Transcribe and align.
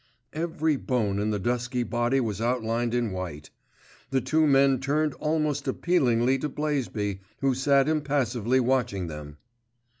Every 0.33 0.77
bone 0.77 1.19
in 1.19 1.29
the 1.29 1.37
dusky 1.37 1.83
body 1.83 2.19
was 2.19 2.41
outlined 2.41 2.95
in 2.95 3.11
white. 3.11 3.51
The 4.09 4.19
two 4.19 4.47
men 4.47 4.79
turned 4.79 5.13
almost 5.19 5.67
appealingly 5.67 6.39
to 6.39 6.49
Blaisby, 6.49 7.19
who 7.41 7.53
sat 7.53 7.87
impassively 7.87 8.59
watching 8.59 9.05
them. 9.05 9.37